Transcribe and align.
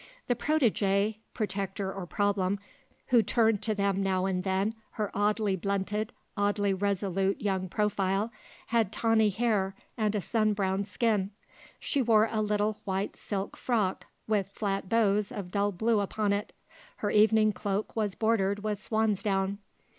The 0.25 0.33
protégée, 0.35 1.17
protector 1.35 1.93
or 1.93 2.07
problem, 2.07 2.57
who 3.09 3.21
turned 3.21 3.61
to 3.61 3.75
them 3.75 4.01
now 4.01 4.25
and 4.25 4.43
then 4.43 4.73
her 4.93 5.11
oddly 5.13 5.55
blunted, 5.55 6.11
oddly 6.35 6.73
resolute 6.73 7.39
young 7.39 7.69
profile, 7.69 8.31
had 8.69 8.91
tawny 8.91 9.29
hair, 9.29 9.75
and 9.97 10.15
a 10.15 10.19
sun 10.19 10.53
browned 10.53 10.87
skin. 10.87 11.29
She 11.79 12.01
wore 12.01 12.27
a 12.31 12.41
little 12.41 12.79
white 12.83 13.15
silk 13.15 13.55
frock 13.55 14.07
with 14.27 14.49
flat 14.49 14.89
bows 14.89 15.31
of 15.31 15.51
dull 15.51 15.71
blue 15.71 15.99
upon 15.99 16.33
it. 16.33 16.51
Her 16.95 17.11
evening 17.11 17.51
cloak 17.53 17.95
was 17.95 18.15
bordered 18.15 18.63
with 18.63 18.79
swansdown. 18.81 19.59